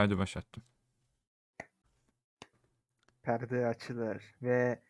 [0.00, 0.62] Haydi başlattım.
[3.22, 4.82] Perde açılır ve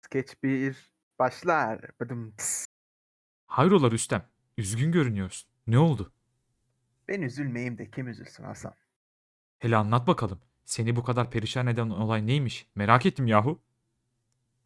[0.00, 1.80] sketch bir başlar.
[2.00, 2.66] Bıdım tıs.
[3.46, 4.28] Hayrola Rüstem?
[4.56, 5.50] Üzgün görünüyorsun.
[5.66, 6.12] Ne oldu?
[7.08, 8.74] Ben üzülmeyeyim de kim üzülsün Hasan?
[9.58, 10.40] Hele anlat bakalım.
[10.64, 12.70] Seni bu kadar perişan eden olay neymiş?
[12.74, 13.62] Merak ettim yahu.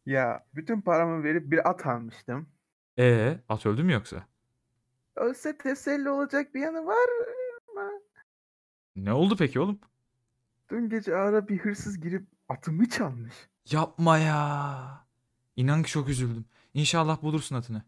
[0.05, 2.49] Ya bütün paramı verip bir at almıştım.
[2.99, 4.27] Ee, at öldü mü yoksa?
[5.15, 7.09] Ölse teselli olacak bir yanı var
[7.69, 7.91] ama
[8.95, 9.79] Ne oldu peki oğlum?
[10.69, 13.33] dün gece ara bir hırsız girip atımı çalmış.
[13.71, 15.05] Yapma ya.
[15.55, 16.45] İnan ki çok üzüldüm.
[16.73, 17.83] İnşallah bulursun atını.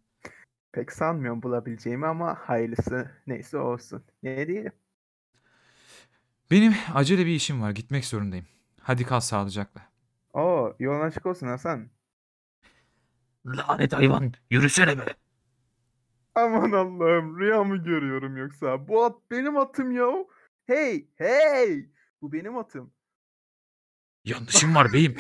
[0.71, 4.03] Pek sanmıyorum bulabileceğimi ama hayırlısı neyse olsun.
[4.23, 4.71] Ne diyelim?
[6.51, 7.71] Benim acele bir işim var.
[7.71, 8.45] Gitmek zorundayım.
[8.81, 9.81] Hadi kal sağlıcakla.
[10.33, 11.89] Oo yolun açık olsun Hasan.
[13.45, 15.05] Lanet hayvan yürüsene be.
[16.35, 18.87] Aman Allah'ım rüya mı görüyorum yoksa?
[18.87, 20.05] Bu at benim atım ya.
[20.67, 21.89] Hey hey
[22.21, 22.93] bu benim atım.
[24.25, 25.15] Yanlışım var beyim.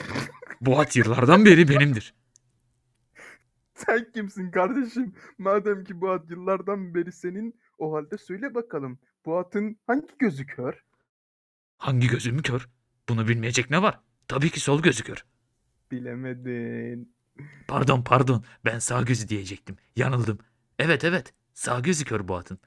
[0.61, 2.13] Bu at yıllardan beri benimdir.
[3.73, 5.15] Sen kimsin kardeşim?
[5.37, 8.99] Madem ki bu at yıllardan beri senin, o halde söyle bakalım.
[9.25, 10.83] Bu atın hangi gözü kör?
[11.77, 12.69] Hangi gözümü kör?
[13.09, 13.99] Bunu bilmeyecek ne var?
[14.27, 15.25] Tabii ki sol gözü kör.
[15.91, 17.15] Bilemedin.
[17.67, 19.77] Pardon pardon ben sağ gözü diyecektim.
[19.95, 20.39] Yanıldım.
[20.79, 22.59] Evet evet sağ gözü kör bu atın.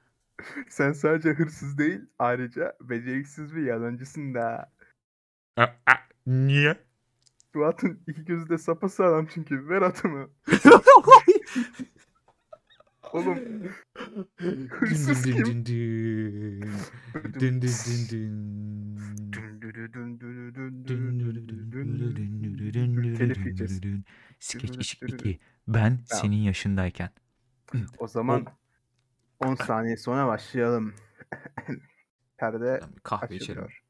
[0.68, 4.72] Sen sadece hırsız değil, ayrıca beceriksiz bir yalancısın da.
[5.56, 6.76] A- a- niye?
[7.54, 9.68] Bu atın iki gözü de sapasağlam çünkü.
[9.68, 10.28] Ver atımı.
[13.12, 13.38] Oğlum
[14.68, 15.36] hırsız kim?
[15.46, 16.60] Dün dün
[17.40, 18.08] dün dün
[22.96, 23.14] dün.
[23.14, 23.80] Telif yiyeceğiz.
[24.40, 25.38] Skeç iş iki.
[25.68, 26.22] Ben Tamam.
[26.22, 27.10] senin yaşındayken.
[27.98, 28.46] O zaman
[29.40, 30.94] 10 saniye sonra başlayalım.
[32.36, 33.62] Perde bir kahve içelim.
[33.64, 33.82] açılıyor.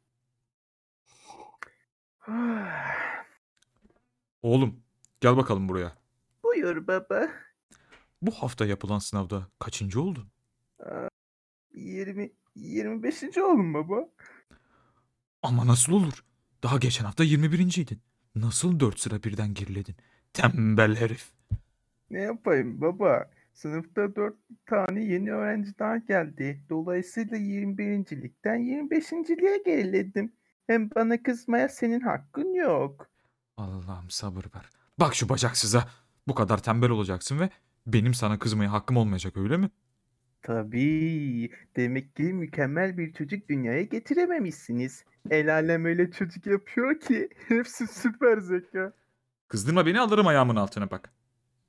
[4.42, 4.82] Oğlum
[5.20, 5.96] gel bakalım buraya.
[6.44, 7.28] Buyur baba.
[8.22, 10.28] Bu hafta yapılan sınavda kaçıncı oldun?
[11.74, 13.22] 20 25.
[13.38, 14.08] oldum baba.
[15.42, 16.24] Ama nasıl olur?
[16.62, 18.00] Daha geçen hafta 21.ydin.
[18.34, 19.96] Nasıl 4 sıra birden geriledin?
[20.32, 21.32] Tembel herif.
[22.10, 23.30] Ne yapayım baba?
[23.60, 24.34] Sınıfta 4
[24.66, 26.64] tane yeni öğrenci daha geldi.
[26.70, 28.06] Dolayısıyla 21.
[28.44, 29.12] 25.
[29.12, 30.32] liğe geriledim.
[30.66, 33.06] Hem bana kızmaya senin hakkın yok.
[33.56, 34.70] Allah'ım sabır ver.
[35.00, 35.88] Bak şu bacaksıza.
[36.28, 37.50] Bu kadar tembel olacaksın ve
[37.86, 39.70] benim sana kızmaya hakkım olmayacak öyle mi?
[40.42, 41.50] Tabii.
[41.76, 45.04] Demek ki mükemmel bir çocuk dünyaya getirememişsiniz.
[45.30, 48.92] El alem öyle çocuk yapıyor ki hepsi süper zeka.
[49.48, 51.12] Kızdırma beni alırım ayağımın altına bak.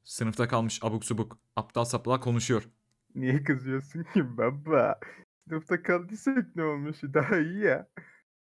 [0.03, 2.69] Sınıfta kalmış abuk subuk, aptal sapla konuşuyor.
[3.15, 4.99] Niye kızıyorsun ki baba?
[5.49, 6.97] Sınıfta kaldıysak ne olmuş?
[7.03, 7.87] Daha iyi ya.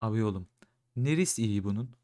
[0.00, 0.48] Abi oğlum,
[0.96, 1.96] neresi iyi bunun?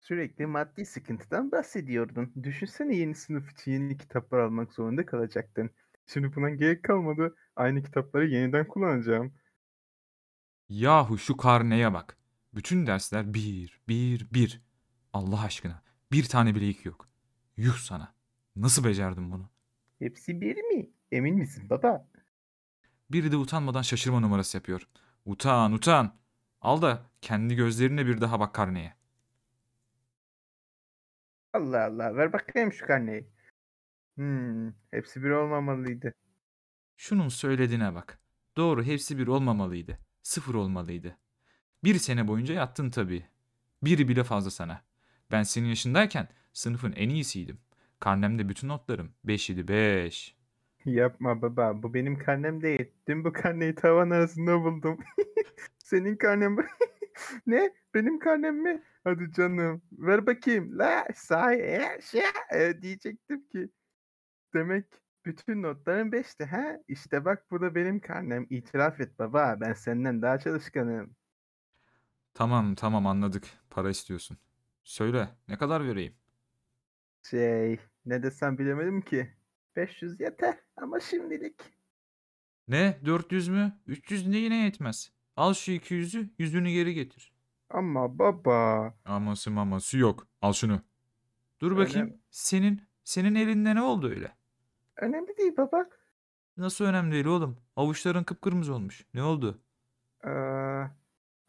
[0.00, 2.32] Sürekli maddi sıkıntıdan bahsediyordun.
[2.42, 5.70] Düşünsene yeni sınıf için yeni kitaplar almak zorunda kalacaktın.
[6.06, 7.36] Şimdi buna gerek kalmadı.
[7.56, 9.34] Aynı kitapları yeniden kullanacağım.
[10.68, 12.16] Yahu şu karneye bak.
[12.54, 14.62] Bütün dersler bir, bir, bir.
[15.12, 15.82] Allah aşkına.
[16.12, 17.08] Bir tane bile ilk yok.
[17.56, 18.14] Yuh sana.
[18.58, 19.50] Nasıl becerdin bunu?
[19.98, 20.90] Hepsi bir mi?
[21.12, 22.08] Emin misin baba?
[23.10, 24.88] Biri de utanmadan şaşırma numarası yapıyor.
[25.24, 26.18] Utan, utan.
[26.60, 28.94] Al da kendi gözlerine bir daha bak karneye.
[31.52, 32.16] Allah Allah.
[32.16, 33.28] Ver bakayım şu karneyi.
[34.14, 36.14] Hmm, hepsi bir olmamalıydı.
[36.96, 38.18] Şunun söylediğine bak.
[38.56, 39.98] Doğru hepsi bir olmamalıydı.
[40.22, 41.16] Sıfır olmalıydı.
[41.84, 43.26] Bir sene boyunca yattın tabii.
[43.82, 44.84] Biri bile fazla sana.
[45.30, 47.58] Ben senin yaşındayken sınıfın en iyisiydim.
[48.00, 50.36] Karnemde bütün notlarım 5 idi 5.
[50.84, 51.82] Yapma baba.
[51.82, 52.92] Bu benim karnem değil.
[53.08, 54.98] Dün bu karneyi tavan arasında buldum.
[55.78, 56.66] Senin karnen mi?
[57.46, 57.74] ne?
[57.94, 58.82] Benim karnem mi?
[59.04, 59.82] Hadi canım.
[59.92, 60.78] Ver bakayım.
[60.78, 62.22] La sahi e, şey
[62.54, 63.68] e, diyecektim ki.
[64.54, 64.86] Demek
[65.24, 66.78] bütün notların 5'ti ha?
[66.88, 68.46] İşte bak bu da benim karnem.
[68.50, 69.56] İtiraf et baba.
[69.60, 71.16] Ben senden daha çalışkanım.
[72.34, 73.44] Tamam tamam anladık.
[73.70, 74.38] Para istiyorsun.
[74.84, 76.14] Söyle ne kadar vereyim?
[77.22, 77.78] Şey
[78.08, 79.32] ne desem bilemedim ki.
[79.76, 81.54] 500 yeter ama şimdilik.
[82.68, 83.72] Ne 400 mü?
[83.86, 85.12] 300 ne yine yetmez.
[85.36, 87.32] Al şu 200'ü yüzünü geri getir.
[87.70, 88.94] Ama baba.
[89.04, 90.26] Aması maması yok.
[90.42, 90.80] Al şunu.
[91.60, 92.06] Dur bakayım.
[92.08, 92.20] mi?
[92.30, 94.36] Senin senin elinde ne oldu öyle?
[94.96, 95.86] Önemli değil baba.
[96.56, 97.58] Nasıl önemli değil oğlum?
[97.76, 99.06] Avuçların kıpkırmızı olmuş.
[99.14, 99.62] Ne oldu?
[100.24, 100.28] Ee,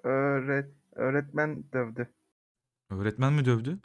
[0.04, 2.14] öğret öğretmen dövdü.
[2.90, 3.80] Öğretmen mi dövdü?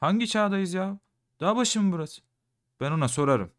[0.00, 0.98] Hangi çağdayız ya?
[1.44, 2.22] Dağ başı mı burası?
[2.80, 3.52] Ben ona sorarım.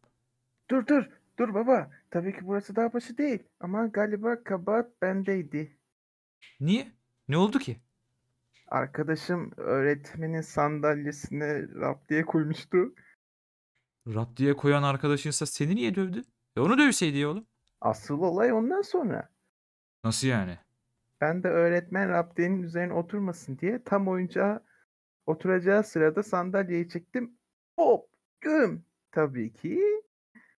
[0.70, 1.04] Dur dur.
[1.38, 1.90] Dur baba.
[2.10, 3.42] Tabii ki burası dağ başı değil.
[3.60, 5.78] Ama galiba kabahat bendeydi.
[6.60, 6.92] Niye?
[7.28, 7.80] Ne oldu ki?
[8.68, 12.94] Arkadaşım öğretmenin sandalyesine rap diye koymuştu.
[14.06, 16.22] Rap diye koyan arkadaşınsa seni niye dövdü?
[16.56, 17.46] E onu dövseydi ya oğlum.
[17.80, 19.28] Asıl olay ondan sonra.
[20.04, 20.58] Nasıl yani?
[21.20, 24.64] Ben de öğretmen raptiyenin üzerine oturmasın diye tam oyuncağa
[25.26, 27.38] oturacağı sırada sandalyeyi çektim.
[27.76, 28.08] Hop!
[28.40, 28.84] Güm!
[29.12, 29.80] Tabii ki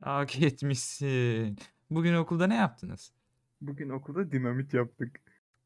[0.01, 1.59] Hak etmişsin.
[1.91, 3.13] Bugün okulda ne yaptınız?
[3.61, 5.21] bugün okulda dinamit yaptık.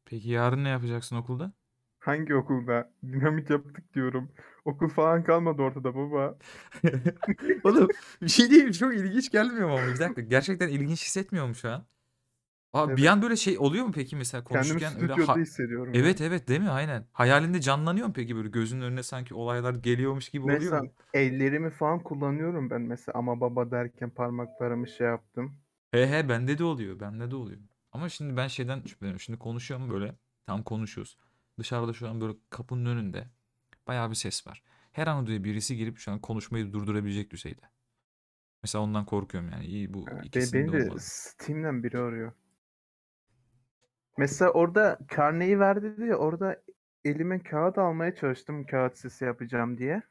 [0.05, 1.53] Peki yarın ne yapacaksın okulda?
[1.99, 2.91] Hangi okulda?
[3.03, 4.31] Dinamit yaptık diyorum.
[4.65, 6.37] Okul falan kalmadı ortada baba.
[7.63, 7.87] Oğlum
[8.21, 8.73] bir şey mi?
[8.73, 10.21] Çok ilginç gelmiyor mu bir dakika.
[10.21, 11.85] Gerçekten ilginç hissetmiyor mu şu an?
[12.73, 13.11] Aa, bir Evet.
[13.11, 15.93] an böyle şey oluyor mu peki mesela Kendimi konuşurken öyle stüdyoda ha- hissediyorum.
[15.93, 16.69] Evet evet değil mi?
[16.69, 17.07] Aynen.
[17.13, 20.91] Hayalinde canlanıyor mu peki böyle gözünün önüne sanki olaylar geliyormuş gibi oluyor Mesela mu?
[21.13, 25.57] ellerimi falan kullanıyorum ben mesela ama baba derken parmaklarımı şey yaptım.
[25.91, 26.99] He he bende de oluyor.
[26.99, 27.59] Bende de oluyor.
[27.91, 29.19] Ama şimdi ben şeyden şüpheleniyorum.
[29.19, 30.15] Şimdi konuşuyorum böyle.
[30.45, 31.17] Tam konuşuyoruz.
[31.59, 33.27] Dışarıda şu an böyle kapının önünde
[33.87, 34.63] bayağı bir ses var.
[34.91, 37.61] Her an odaya birisi girip şu an konuşmayı durdurabilecek düzeyde.
[38.63, 39.65] Mesela ondan korkuyorum yani.
[39.65, 40.89] İyi bu Ha, be- ikisinde Beni de.
[40.99, 42.31] Steam'den biri arıyor.
[44.17, 46.63] Mesela orada karneyi verdi diye orada
[47.05, 50.01] elime kağıt almaya çalıştım kağıt sesi yapacağım diye.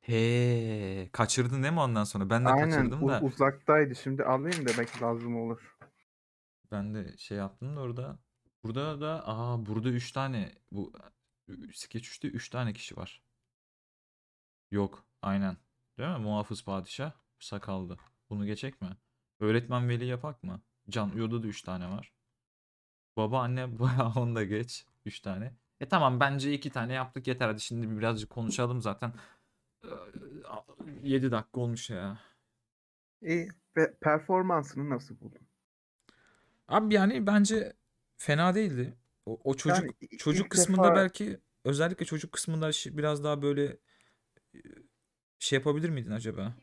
[0.00, 2.30] He, kaçırdın değil mi ondan sonra?
[2.30, 3.20] Ben de Aynen kaçırdım da.
[3.22, 3.94] uzaktaydı.
[3.94, 5.76] Şimdi alayım belki lazım olur.
[6.70, 8.18] Ben de şey yaptım da orada.
[8.64, 10.92] Burada da aa burada 3 tane bu
[11.72, 13.22] Sketch 3'te 3 tane kişi var.
[14.70, 15.56] Yok, aynen.
[15.98, 16.18] Değil mi?
[16.18, 17.96] Muhafız padişah, sakallı.
[18.30, 18.88] Bunu geçecek mi?
[19.40, 20.60] Öğretmen veli yapak mı?
[20.88, 22.12] Can Uyo'da da 3 tane var.
[23.16, 24.86] Baba anne bayağı onu da geç.
[25.06, 25.52] 3 tane.
[25.80, 27.48] E tamam bence 2 tane yaptık yeter.
[27.48, 29.12] Hadi şimdi birazcık konuşalım zaten.
[31.02, 32.18] 7 dakika olmuş ya.
[33.22, 33.48] İyi.
[33.76, 35.40] Ve performansını nasıl buldun?
[36.68, 37.72] Abi yani bence
[38.16, 38.96] fena değildi.
[39.26, 43.64] O, o çocuk Yani çocuk kısmında defa belki özellikle çocuk kısmında biraz daha böyle
[44.54, 44.58] e,
[45.38, 46.54] şey yapabilir miydin acaba?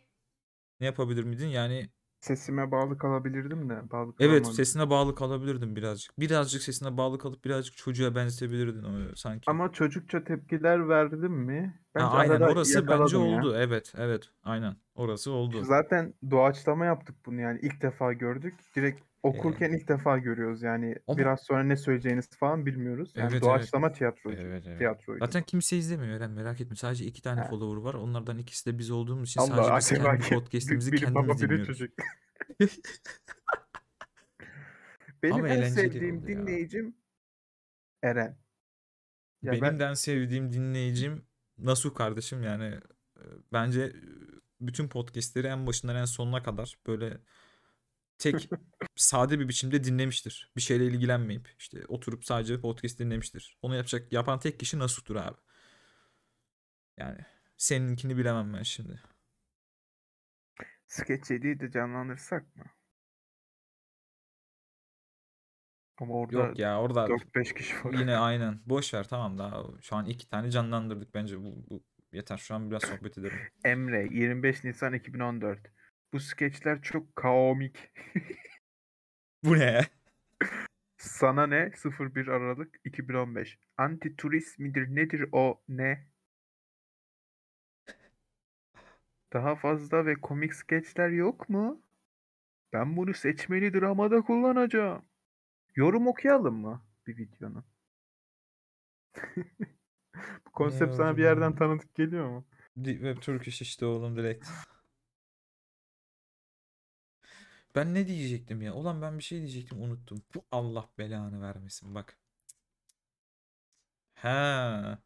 [0.79, 1.47] Ne yapabilir miydin?
[1.47, 1.89] Yani
[2.21, 4.55] sesime bağlı kalabilirdim de bağlı evet kalamadım.
[4.55, 6.19] sesine bağlı kalabilirdin birazcık.
[6.19, 9.47] Birazcık sesine bağlı kalıp birazcık çocuğa benzetebilirdin o sanki.
[9.47, 11.79] Ama çocukça tepkiler verdim mi?
[11.97, 13.41] Ha, Bence aynen arada orası bence yakaladım ya.
[13.41, 13.55] oldu.
[13.55, 15.67] Evet evet aynen orası oldu.
[15.67, 18.59] Zaten doğaçlama yaptık bunu yani ilk defa gördük.
[18.75, 23.11] Direkt Ee, okurken ilk defa görüyoruz yani ama biraz sonra ne söyleyeceğiniz falan bilmiyoruz.
[23.15, 24.41] Yani evet evet doğaçlama tiyatroydu.
[24.41, 24.77] evet evet.
[24.77, 25.25] Tiyatroydu.
[25.25, 26.75] Zaten kimse izlemiyor Eren merak etme.
[26.75, 27.47] Sadece iki tane Ha.
[27.47, 27.93] follower var.
[27.93, 31.49] Onlardan ikisi de biz olduğumuz için Allah sadece biz kendi podcast'imizi biri baba kendimiz biri
[31.49, 31.77] dinliyoruz.
[31.77, 31.93] çocuk.
[35.23, 36.37] Benim Ama en sevdiğim oldu ya.
[36.37, 36.95] dinleyicim
[38.03, 38.37] Eren.
[39.41, 41.25] Ya Benim ben en sevdiğim dinleyicim
[41.57, 42.65] Nasuh kardeşim yani
[43.17, 43.23] e,
[43.53, 43.93] bence e,
[44.61, 47.17] bütün podcastleri en başından en sonuna kadar böyle
[48.19, 48.49] tek
[48.95, 50.51] sade bir biçimde dinlemiştir.
[50.55, 53.57] Bir şeyle ilgilenmeyip işte oturup sadece podcast dinlemiştir.
[53.61, 55.37] Onu yapacak yapan tek kişi Nasuh'tur abi.
[56.97, 57.25] Yani
[57.57, 59.01] seninkini bilemem ben şimdi.
[60.89, 62.65] 7'yi de canlandırsak mı?
[65.97, 67.93] Ama orada Yok ya orada 4-5 kişi var.
[67.93, 68.59] yine aynen.
[68.65, 71.83] Boş ver tamam daha şu an iki tane canlandırdık bence bu, bu
[72.13, 72.37] yeter.
[72.37, 73.39] Şu an biraz sohbet edelim.
[73.63, 75.59] Emre 25 Nisan 2014.
[76.13, 77.91] Bu skeçler çok komik.
[79.43, 79.81] Bu ne?
[80.97, 81.71] Sana ne?
[81.99, 83.59] 01 Aralık 2015.
[83.77, 86.07] Anti turist midir nedir o ne?
[89.33, 91.81] Daha fazla ve komik skeçler yok mu?
[92.73, 95.05] Ben bunu seçmeli dramada kullanacağım.
[95.75, 97.65] Yorum okuyalım mı bir videonun?
[100.47, 102.45] Bu konsept sana bir yerden tanıdık geliyor mu?
[102.83, 104.47] Web Turkish işte oğlum direkt.
[107.79, 108.73] Ben ne diyecektim ya?
[108.73, 110.23] Ulan ben bir şey diyecektim unuttum.
[110.35, 112.17] Bu Allah belanı vermesin bak.
[114.13, 114.99] Ha.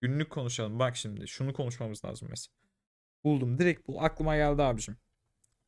[0.00, 0.78] Günlük konuşalım.
[0.78, 2.54] Bak şimdi şunu konuşmamız lazım mesela.
[3.24, 4.96] Buldum direkt bu aklıma geldi abicim.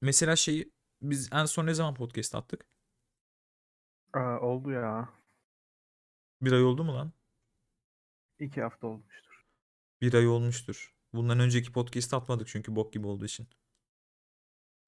[0.00, 2.66] Mesela şeyi biz en son ne zaman podcast attık?
[4.12, 5.08] Aa, oldu ya.
[6.42, 7.12] Bir ay oldu mu lan?
[8.38, 9.44] İki hafta olmuştur.
[10.00, 10.94] Bir ay olmuştur.
[11.12, 13.48] Bundan önceki podcast atmadık çünkü bok gibi olduğu için.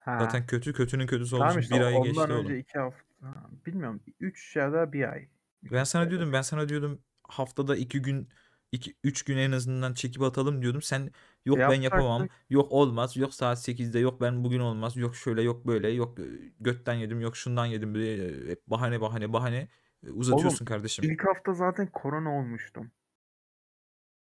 [0.05, 0.19] Ha.
[0.21, 2.55] Zaten kötü kötünün kötüsü olduğu Tamam işte bir ay geçti önce oğlum.
[2.55, 3.05] iki hafta.
[3.23, 4.01] Ha, Bilmiyorum.
[4.21, 5.29] Üç ya da bir ay.
[5.63, 8.29] Ben sana diyordum ben sana diyordum haftada iki gün
[8.73, 10.83] iki üç gün en azından çekip atalım diyordum.
[10.83, 11.11] Sen
[11.45, 12.29] yok ben yapamam.
[12.51, 13.17] Yok olmaz.
[13.17, 14.97] Yok saat 8'de yok ben bugün olmaz.
[14.97, 15.91] Yok şöyle yok böyle.
[15.91, 16.23] Yok e,
[16.61, 17.21] götten yedim.
[17.21, 17.97] Yok şundan yedim.
[17.97, 19.69] E, hep bahane bahane bahane
[20.07, 21.05] e, uzatıyorsun kardeşim.
[21.11, 22.91] İlk hafta zaten korona olmuştum.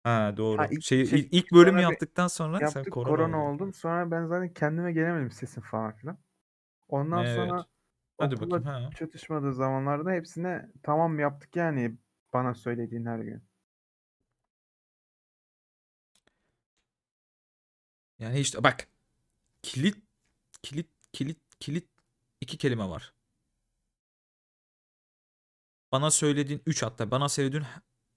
[0.06, 0.58] Ha doğru.
[0.62, 3.54] Ha, ilk şey, şey- ilk, bölümü sonra bir yaptıktan sonra sen Yaptık korona, korona, oldun.
[3.54, 3.72] oldum.
[3.74, 6.18] Sonra ben zaten kendime gelemedim sesim falan filan.
[6.88, 7.36] Ondan Evet.
[7.36, 7.66] sonra
[8.18, 8.90] Hadi okula bakayım ha.
[8.94, 11.96] çatışmadığı zamanlarda hepsine tamam yaptık yani
[12.32, 13.42] Bana söylediğin her gün.
[18.18, 18.88] Yani işte bak.
[19.62, 19.96] Kilit,
[20.62, 21.88] kilit, kilit, kilit
[22.40, 23.14] iki kelime var.
[25.92, 27.64] Bana söylediğin 3 hatta bana söylediğin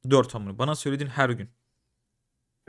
[0.09, 0.57] 4 hamur.
[0.59, 1.49] Bana söylediğin her gün.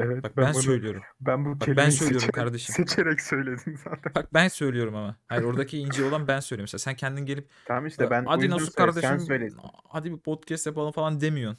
[0.01, 1.03] Evet Bak ben bunu- söylüyorum.
[1.21, 2.75] Ben bu Bak ben kelimeyi söylüyorum seçerek, kardeşim.
[2.75, 4.13] seçerek söyledim zaten.
[4.15, 5.17] Bak ben söylüyorum ama.
[5.29, 6.65] Hayır oradaki ince olan ben söylüyorum.
[6.73, 9.57] Mesela sen kendin gelip Tamam işte ben hadi sen kardeşim söyledin.
[9.89, 11.59] hadi bir podcast yapalım falan demiyorsun.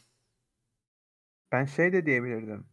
[1.52, 2.66] Ben şey de diyebilirdim.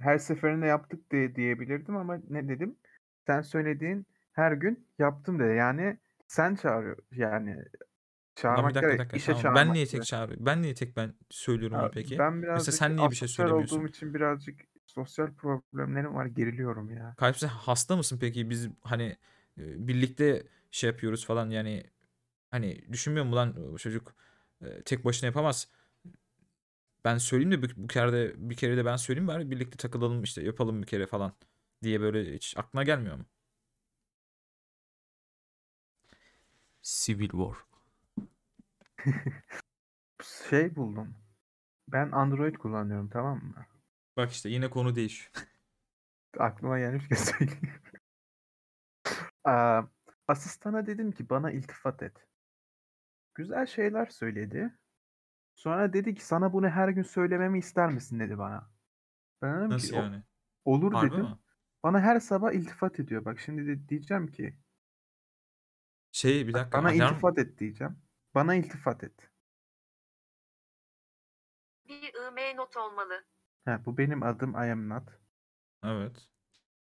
[0.00, 2.76] Her seferinde yaptık diye diyebilirdim ama ne dedim?
[3.26, 5.56] Sen söylediğin her gün yaptım dedi.
[5.56, 7.64] Yani sen çağırıyor yani
[8.40, 9.16] Lan çağırmak bir dakika bir değil, dakika.
[9.16, 9.42] işe Tamam.
[9.42, 10.46] çağırmak Ben niye tek çağırıyorum?
[10.46, 12.18] Ben niye tek ben söylüyorum onu peki?
[12.18, 13.76] Ben birazcık sen niye bir şey asosyal söylemiyorsun?
[13.76, 16.26] olduğum için birazcık sosyal problemlerim var.
[16.26, 17.14] Geriliyorum ya.
[17.18, 18.50] Kalp sen hasta mısın peki?
[18.50, 19.16] Biz hani
[19.58, 21.84] e, birlikte şey yapıyoruz falan yani
[22.50, 24.14] hani düşünmüyor mu lan bu çocuk
[24.62, 25.68] e, tek başına yapamaz.
[27.04, 30.22] Ben söyleyeyim de bu, bu kere de bir kere de ben söyleyeyim bari birlikte takılalım
[30.22, 31.32] işte yapalım bir kere falan
[31.82, 33.24] diye böyle hiç aklına gelmiyor mu?
[36.82, 37.56] Civil War.
[40.50, 41.14] Şey buldum.
[41.88, 43.66] Ben Android kullanıyorum tamam mı?
[44.16, 45.30] Bak işte yine konu değişiyor.
[46.38, 47.70] Aklıma gelmişken söyleyeyim.
[49.44, 49.82] Aa,
[50.28, 52.26] asistana dedim ki bana iltifat et.
[53.34, 54.78] Güzel şeyler söyledi.
[55.54, 58.70] Sonra dedi ki sana bunu her gün söylememi ister misin dedi bana.
[59.42, 60.22] Ben dedim Nasıl ki "O- yani?
[60.64, 61.24] olur Harbi dedim.
[61.24, 61.36] mi?
[61.82, 63.24] Bana her sabah iltifat ediyor.
[63.24, 64.56] Bak şimdi de diyeceğim ki
[66.12, 67.98] Şey bir dakika bana alarm iltifat et diyeceğim.
[68.34, 69.30] Bana iltifat et.
[71.88, 73.24] Bir IM not olmalı.
[73.64, 75.08] Ha, bu benim adım I am not.
[75.84, 76.28] Evet.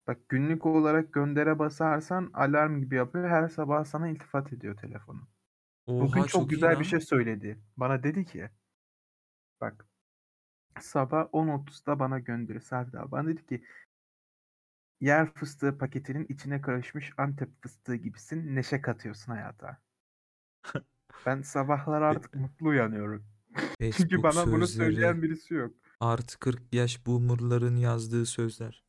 [0.08, 3.30] Bak günlük olarak göndere basarsan alarm gibi yapıyor.
[3.30, 5.28] Her sabah sana iltifat ediyor telefonu.
[5.88, 7.62] Bugün Oha çok iyi güzel bir şey söyledi.
[7.78, 8.50] Bana dedi ki
[9.62, 9.86] bak
[10.80, 13.12] sabah 10.30'da bana gönderi Serdar abi.
[13.12, 13.64] Bana dedi ki
[15.02, 18.56] yer fıstığı paketinin içine karışmış Antep fıstığı gibisin.
[18.56, 19.82] Neşe katıyorsun hayata.
[21.26, 23.26] Ben sabahlar artık mutlu uyanıyorum.
[23.92, 25.76] Çünkü Facebook bana bunu sözleri söyleyen birisi yok.
[26.00, 28.84] artı 40 yaş boomerların yazdığı sözler.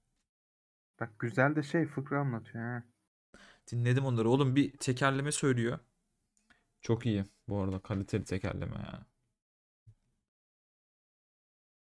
[1.01, 2.83] Bak güzel de şey fıkra anlatıyor ha.
[3.73, 4.29] Dinledim onları.
[4.31, 5.79] Oğlum bir tekerleme söylüyor.
[6.81, 9.07] Çok iyi bu arada kaliteli tekerleme ya.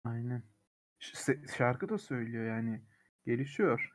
[0.04, 0.42] Aynen.
[0.98, 2.82] Ş- Şarkı da söylüyor yani.
[3.26, 3.90] Gelişiyor.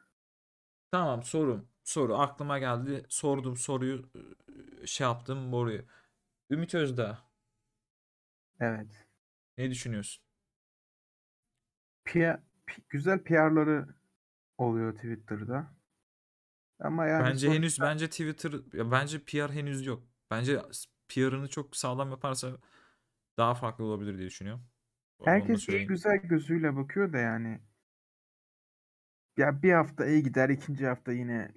[0.91, 1.65] Tamam soru.
[1.83, 3.05] Soru aklıma geldi.
[3.09, 5.81] Sordum soruyu ıı, şey yaptım boruyu.
[6.51, 7.19] Ümit Özdağ
[8.59, 9.05] Evet.
[9.57, 10.23] ne düşünüyorsun?
[12.03, 12.41] P-
[12.89, 13.87] güzel PR'ları
[14.57, 15.73] oluyor Twitter'da.
[16.79, 20.03] Ama yani Bence sonuçta- henüz bence Twitter ya bence PR henüz yok.
[20.31, 20.61] Bence
[21.07, 22.57] PR'ını çok sağlam yaparsa
[23.37, 24.65] daha farklı olabilir diye düşünüyorum.
[25.25, 25.87] Herkes söyleyeyim.
[25.87, 27.61] güzel gözüyle bakıyor da yani.
[29.37, 31.51] Ya bir hafta iyi gider, ikinci hafta yine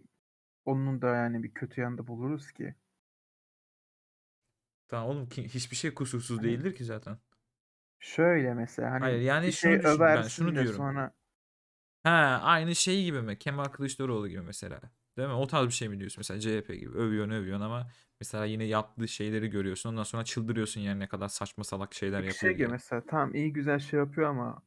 [0.65, 2.75] onun da yani bir kötü yanında buluruz ki.
[4.95, 7.19] Tamam oğlum ki hiçbir şey kusursuz Hani- değildir ki zaten.
[7.99, 10.75] Şöyle mesela hani Hayır, yani şunu şey düşün, ben şunu diyorum.
[10.75, 11.15] sonra
[12.03, 13.39] Ha aynı şey gibi mi?
[13.39, 14.81] Kemal Kılıçdaroğlu gibi mesela.
[15.17, 15.35] Değil mi?
[15.35, 16.21] O tarz bir şey mi diyorsun?
[16.21, 19.91] Mesela CHP gibi övüyorsun övüyorsun ama mesela yine yaptığı şeyleri görüyorsun.
[19.91, 23.35] Ondan sonra çıldırıyorsun yani ne kadar saçma salak şeyler bir yapıyor şey gibi mesela tamam
[23.35, 24.63] iyi güzel şey yapıyor ama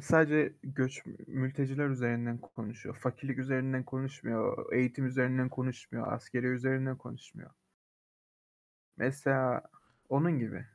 [0.00, 2.96] sadece göç mülteciler üzerinden konuşuyor.
[2.96, 4.72] Fakirlik üzerinden konuşmuyor.
[4.72, 6.12] Eğitim üzerinden konuşmuyor.
[6.12, 7.50] Askeri üzerinden konuşmuyor.
[9.00, 9.62] Mesela
[10.08, 10.66] onun gibi.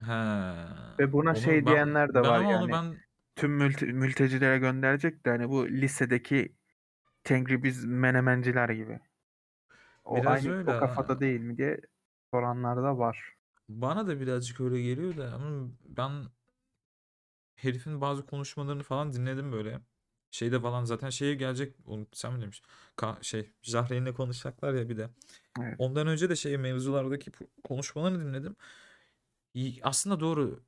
[0.00, 0.96] Ha.
[0.98, 2.72] Ve buna Onu şey ben- diyenler de ben var ama onu yani.
[2.72, 2.96] ben
[3.36, 6.56] Tüm mülte- mültecilere gönderecek de hani bu lisedeki
[7.24, 9.00] Tengri biz menemenciler gibi.
[10.04, 11.20] O Biraz aynı öyle o kafada ha.
[11.20, 11.80] değil mi diye
[12.30, 13.36] soranlar da var.
[13.68, 16.12] bana da birazcık öyle geliyor da ama ben
[17.56, 19.80] herifin bazı konuşmalarını falan dinledim böyle.
[20.32, 22.62] Şeyde falan zaten şeye gelecek onu sen mi demiş?
[22.96, 25.10] Ka- şey Zahreyn'le konuşacaklar ya bir de.
[25.60, 25.74] Evet.
[25.78, 27.30] Ondan önce de şey mevzulardaki
[27.64, 28.56] konuşmalarını dinledim.
[29.82, 30.62] Aslında doğru.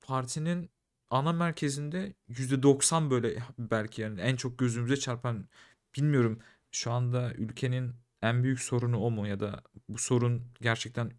[0.00, 0.70] Partinin
[1.10, 5.48] ana merkezinde %90 böyle belki yani en çok gözümüze çarpan
[5.96, 6.38] bilmiyorum
[6.72, 11.12] şu anda ülkenin en büyük sorunu o mu ya da bu sorun gerçekten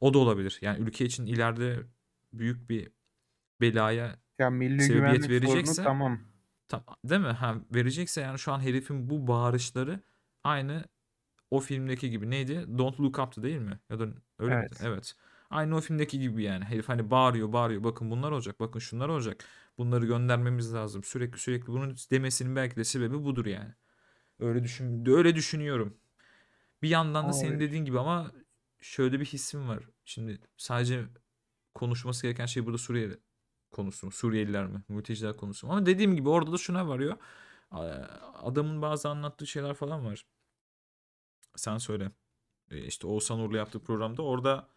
[0.00, 0.58] o da olabilir.
[0.60, 1.82] Yani ülke için ileride
[2.32, 2.90] büyük bir
[3.60, 5.84] belaya Ya milli sebebiyet güvenlik sorunu verecekse
[6.68, 6.84] tamam.
[6.86, 7.32] Tam, değil mi?
[7.32, 10.00] Ha, verecekse yani şu an herifin bu bağırışları
[10.44, 10.84] aynı
[11.50, 12.66] o filmdeki gibi neydi?
[12.78, 13.80] Don't Look Up'tı değil mi?
[13.90, 14.06] Ya da
[14.38, 14.68] öyle miydi?
[14.70, 14.80] Evet.
[14.84, 15.14] Evet.
[15.50, 16.64] Aynı o filmdeki gibi yani.
[16.64, 17.84] Herif hani bağırıyor bağırıyor.
[17.84, 18.60] Bakın bunlar olacak.
[18.60, 19.44] Bakın şunlar olacak.
[19.78, 21.04] Bunları göndermemiz lazım.
[21.04, 23.74] Sürekli sürekli bunu demesinin belki de sebebi budur yani.
[24.40, 25.96] Öyle düşün öyle düşünüyorum.
[26.82, 27.60] Bir yandan da senin Abi.
[27.60, 28.32] dediğin gibi ama
[28.80, 29.82] şöyle bir hissim var.
[30.04, 31.04] Şimdi sadece
[31.74, 33.18] konuşması gereken şey burada Suriyeli
[33.76, 34.12] konusu mu?
[34.12, 34.82] Suriyeliler mi?
[34.88, 35.72] Mülteciler konusu mu?
[35.72, 37.16] Ama dediğim gibi orada da şuna varıyor.
[38.42, 40.26] Adamın bazı anlattığı şeyler falan var.
[41.56, 42.12] Sen söyle.
[42.70, 44.68] E, İşte Oğuzhan Uğur'la yaptığı programda orada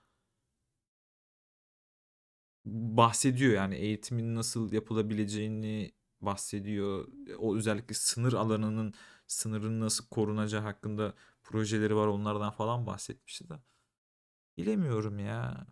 [2.66, 5.92] bahsediyor yani eğitimin nasıl yapılabileceğini
[6.22, 7.08] bahsediyor.
[7.40, 8.94] O özellikle sınır alanının
[9.28, 11.14] sınırın nasıl korunacağı hakkında
[11.44, 13.54] projeleri var onlardan falan bahsetmişti de.
[14.58, 15.68] Bilemiyorum ya.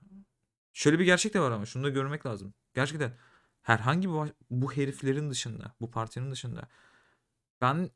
[0.73, 2.53] Şöyle bir gerçek de var ama şunu da görmek lazım.
[2.77, 3.13] Gerçekten
[3.61, 6.67] herhangi bir bu heriflerin dışında, bu partinin dışında
[7.61, 7.89] ben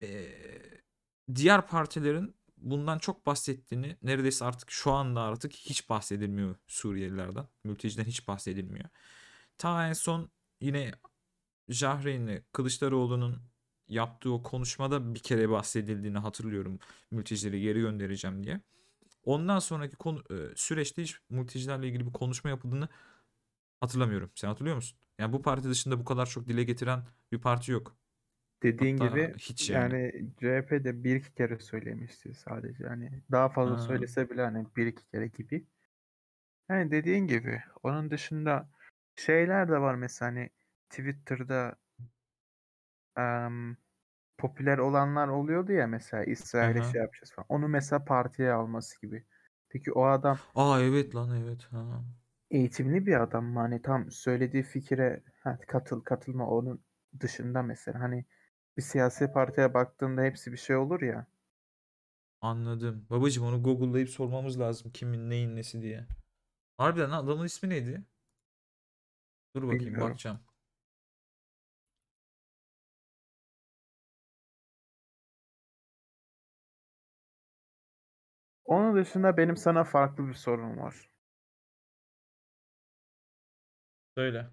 [0.00, 0.82] eee,
[1.34, 7.46] diğer partilerin bundan çok bahsettiğini neredeyse artık şu anda artık hiç bahsedilmiyor Suriyelilerden.
[7.64, 8.88] Mülteciden hiç bahsedilmiyor.
[9.58, 10.30] Ta en son
[10.60, 10.92] yine
[11.68, 13.42] Jahreyn'le Kılıçdaroğlu'nun
[13.88, 16.78] yaptığı o konuşmada bir kere bahsedildiğini hatırlıyorum.
[17.10, 18.60] Mültecileri geri göndereceğim diye.
[19.24, 22.88] Ondan sonraki konu, e, süreçte hiç mültecilerle ilgili bir konuşma yapıldığını
[23.84, 24.32] hatırlamıyorum.
[24.34, 24.98] Sen hatırlıyor musun?
[25.18, 27.96] Yani bu parti dışında bu kadar çok dile getiren bir parti yok.
[28.62, 29.94] Dediğin Hatta gibi hiç yani.
[29.94, 32.86] yani CHP de bir iki kere söylemişti sadece.
[32.86, 33.78] Hani daha fazla Ha.
[33.78, 35.66] söylese bile hani bir iki kere gibi.
[36.68, 38.70] Yani dediğin gibi onun dışında
[39.16, 40.50] şeyler de var mesela hani
[40.90, 41.76] Twitter'da
[43.16, 43.76] em,
[44.38, 47.46] popüler olanlar oluyordu ya mesela İsrail'e şey yapacağız falan.
[47.48, 49.26] Onu mesela partiye alması gibi.
[49.70, 51.62] Peki o adam Aa evet lan evet.
[51.64, 52.04] Ha.
[52.50, 53.60] Eğitimli bir adam mı?
[53.60, 56.84] Hani tam söylediği fikire ha, katıl katılma onun
[57.20, 58.24] dışında mesela hani
[58.76, 61.26] bir siyasi partiye baktığında hepsi bir şey olur ya.
[62.40, 63.06] Anladım.
[63.10, 66.06] Babacım onu Google'layıp sormamız lazım kimin neyin nesi diye.
[66.78, 68.04] Harbiden lan adamın ismi neydi?
[69.54, 70.10] Dur bakayım Bilmiyorum.
[70.10, 70.40] bakacağım.
[78.64, 81.10] Onun dışında benim sana farklı bir sorum var.
[84.16, 84.50] Söyle.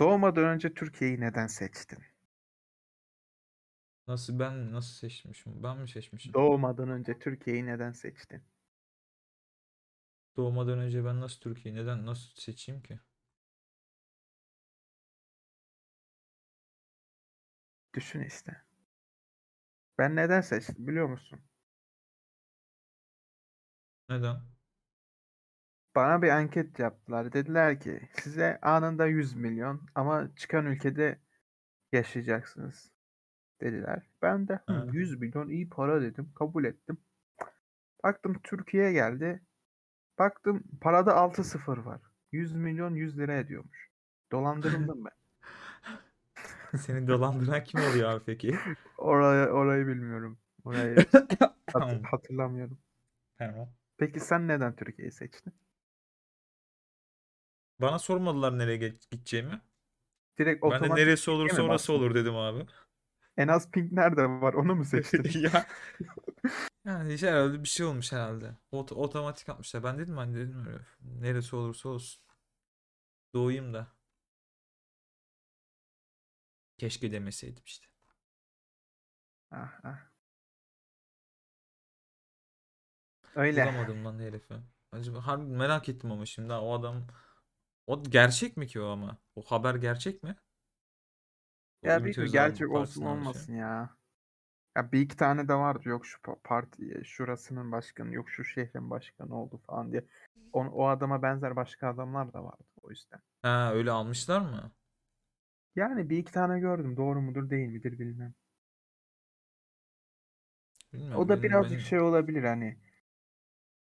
[0.00, 1.98] Doğmadan önce Türkiye'yi neden seçtin?
[4.08, 5.62] Nasıl ben nasıl seçmişim?
[5.62, 6.34] Ben mi seçmişim?
[6.34, 8.42] Doğmadan önce Türkiye'yi neden seçtin?
[10.36, 12.98] Doğmadan önce ben nasıl Türkiye'yi neden nasıl seçeyim ki?
[17.94, 18.62] Düşün işte.
[19.98, 21.40] Ben neden seçtim biliyor musun?
[24.08, 24.51] Neden?
[25.94, 27.32] Bana bir anket yaptılar.
[27.32, 31.18] Dediler ki size anında 100 milyon ama çıkan ülkede
[31.92, 32.92] yaşayacaksınız
[33.60, 34.10] dediler.
[34.22, 34.86] Ben de "Hı, Ha.
[34.92, 36.32] 100 milyon iyi para dedim.
[36.34, 36.98] Kabul ettim.
[38.04, 39.42] Baktım Türkiye geldi.
[40.18, 42.00] Baktım parada 6 sıfır var.
[42.32, 43.90] 100 milyon 100 lira ediyormuş.
[44.32, 45.12] Dolandırıldım ben.
[46.78, 48.58] Seni dolandıran kim oluyor abi peki?
[48.98, 50.38] Orayı, orayı bilmiyorum.
[50.64, 50.96] Orayı
[52.10, 52.78] hatırlamıyorum.
[53.38, 53.68] Tamam.
[53.98, 55.52] Peki sen neden Türkiye'yi seçtin?
[57.82, 58.76] Bana sormadılar nereye
[59.12, 59.60] gideceğimi.
[60.38, 61.92] Direkt Ben de otomatik neresi olursa mi orası bastın?
[61.92, 62.66] olur dedim abi.
[63.36, 65.24] En az ping nerede var onu mu seçtin?
[65.40, 65.66] ya
[66.84, 68.56] yani işte herhalde bir şey olmuş herhalde.
[68.72, 69.84] Ot- otomatik atmışlar.
[69.84, 70.78] Ben dedim hani dedim öyle.
[71.00, 72.22] Neresi olursa olsun.
[73.34, 73.86] Doğayım da.
[76.78, 77.86] Keşke demeseydim işte.
[79.50, 79.98] ah, ah.
[83.34, 83.64] Öyle.
[83.64, 84.54] Bulamadım lan herifi.
[84.92, 87.06] Acaba harbi merak ettim ama şimdi ha, o adam
[87.92, 89.18] o gerçek mi ki o ama?
[89.36, 90.36] O haber gerçek mi?
[91.82, 93.18] O Ya Ümit bilmiyorum Özdağ'ın gerçek olsun partisinden şey.
[93.18, 93.96] olmasın ya.
[94.76, 98.90] Ya bir iki tane de vardı yok şu pa- parti şurasının başkanı yok şu şehrin
[98.90, 100.04] başkanı oldu falan diye.
[100.52, 103.20] O, o adama benzer başka adamlar da vardı o yüzden.
[103.42, 104.70] Ha öyle almışlar mı?
[105.76, 108.34] Yani bir iki tane gördüm doğru mudur değil midir bilmem.
[110.92, 111.20] Bilmiyorum.
[111.20, 112.78] O da benim- birazcık benim- şey olabilir hani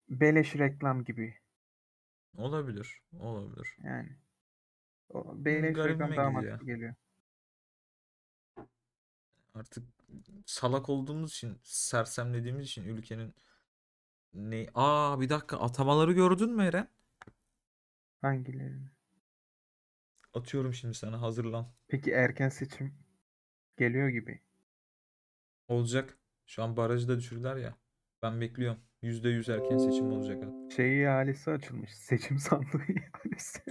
[0.10, 1.40] beleş reklam gibi
[2.38, 3.02] Olabilir.
[3.20, 3.78] Olabilir.
[3.84, 4.10] yani.
[5.10, 6.52] O beleş garibime reklam daha gidiyor.
[6.52, 6.96] mantıklı geliyor.
[9.56, 9.84] Artık
[10.46, 13.34] salak olduğumuz için, sersemlediğimiz için ülkenin
[14.34, 14.68] ne?
[14.76, 16.88] Aa bir dakika atamaları gördün mü Eren?
[18.22, 18.90] Hangilerini?
[20.34, 21.68] Atıyorum şimdi sana hazırlan.
[21.88, 22.94] Peki erken seçim
[23.78, 24.42] geliyor gibi.
[25.68, 26.18] Olacak.
[26.46, 27.76] Şu an barajı da düşürdüler ya.
[28.22, 28.80] Ben bekliyorum.
[29.04, 30.72] %100 erken seçim olacak abi.
[30.76, 31.96] Şey ihalesi açılmış.
[31.96, 33.64] Seçim sandığı ihalesi.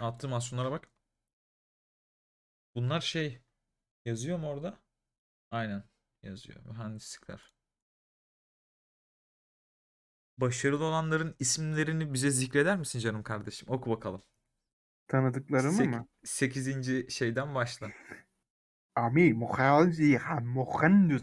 [0.00, 0.88] Attım az şunlara bak.
[2.74, 3.42] Bunlar şey
[4.04, 4.78] yazıyor mu orada?
[5.50, 5.84] Aynen
[6.22, 6.64] yazıyor.
[6.64, 7.54] Mühendislikler.
[10.38, 13.68] Başarılı olanların isimlerini bize zikreder misin canım kardeşim?
[13.70, 14.22] Oku bakalım.
[15.08, 16.08] Tanıdıklarımı Sek- mı?
[16.24, 17.90] Sekizinci şeyden başla.
[18.94, 20.40] Ami muhazi ha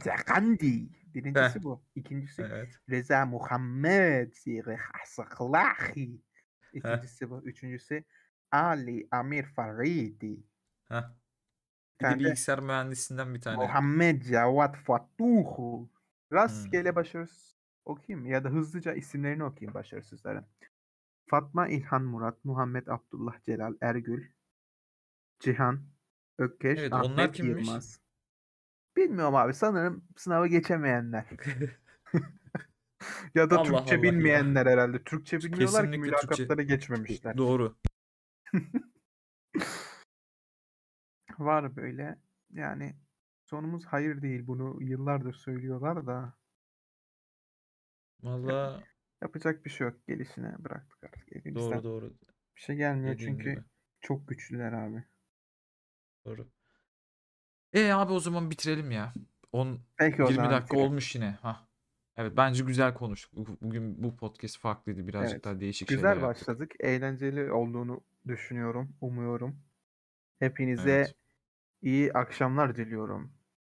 [0.03, 1.63] zakandi Birincisi Heh.
[1.63, 1.83] bu.
[1.95, 2.79] İkincisi Evet.
[2.89, 6.21] Reza Muhammed Sire Hasaklahi.
[6.73, 7.41] İkincisi bu.
[7.43, 8.03] Üçüncüsü
[8.51, 10.43] Ali Amir Faridi.
[10.87, 11.03] Heh.
[12.01, 13.57] Bir de bilgisayar mühendisinden bir tane.
[13.57, 15.89] Muhammed Cevat Fatuhu.
[16.29, 16.37] Hmm.
[16.37, 18.27] Rastgele başarısız okuyayım?
[18.27, 20.45] Ya da hızlıca isimlerini okuyayım başarısızların.
[21.29, 24.31] Fatma İlhan Murat, Muhammed Abdullah Celal Ergül,
[25.39, 25.81] Cihan,
[26.37, 27.67] Ökkeş, Evet, Ahmet onlar kimmiş?
[27.67, 28.00] Yılmaz.
[28.97, 31.25] Bilmiyorum abi sanırım sınavı geçemeyenler.
[33.35, 34.03] ya da Allah Türkçe Allah ya.
[34.03, 35.03] bilmeyenler herhalde.
[35.03, 36.63] Türkçe bilmiyorlar ki Kesinlikle Türkçe.
[36.63, 37.37] geçmemişler.
[37.37, 37.77] Doğru.
[41.39, 42.19] Var böyle.
[42.51, 42.95] Yani
[43.45, 44.47] sonumuz hayır değil.
[44.47, 46.33] Bunu yıllardır söylüyorlar da
[48.23, 48.83] Valla
[49.21, 50.07] yapacak bir şey yok.
[50.07, 51.33] Gelişine bıraktık artık.
[51.35, 52.13] Elimizden doğru doğru.
[52.55, 53.63] bir şey gelmiyor Dediğin çünkü gibi.
[54.01, 55.03] çok güçlüler abi.
[56.25, 56.47] Doğru.
[57.73, 59.13] E abi o zaman bitirelim ya.
[59.51, 60.85] 10 Peki o 20 zaman dakika bitirelim.
[60.91, 61.37] olmuş yine.
[61.41, 61.67] Ha.
[62.17, 63.33] Evet bence güzel konuştuk.
[63.35, 65.07] Bu- Bugün bu podcast farklıydı.
[65.07, 66.47] Birazcık Evet, daha değişik Güzel şeyler yaptık.
[66.47, 66.71] başladık.
[66.79, 68.95] Eğlenceli olduğunu düşünüyorum.
[69.01, 69.59] Umuyorum.
[70.39, 71.15] Hepinize Evet.
[71.81, 73.33] iyi akşamlar diliyorum.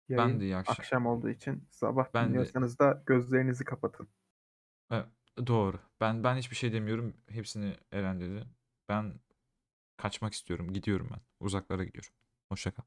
[0.08, 0.76] Yayın Ben de iyi akşam.
[0.78, 4.08] akşam olduğu için sabah Ben de- dinliyorsanız da gözlerinizi kapatın.
[4.90, 5.06] Evet,
[5.46, 5.78] doğru.
[6.00, 7.14] Ben ben hiçbir şey demiyorum.
[7.28, 8.44] Hepsini Eren dedi.
[8.88, 9.14] Ben
[9.96, 10.72] kaçmak istiyorum.
[10.72, 11.20] Gidiyorum ben.
[11.40, 12.10] Uzaklara gidiyorum.
[12.48, 12.82] Hoşça kal.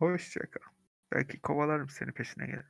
[0.00, 0.70] Hoşça kal.
[1.12, 2.66] Belki kovalarım seni peşine gelir.